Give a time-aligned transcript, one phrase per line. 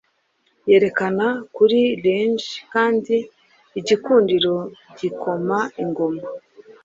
[0.69, 1.25] yerekana
[1.55, 3.15] kuri lange Kandi
[3.79, 6.23] igikundiro-gikoma ingoma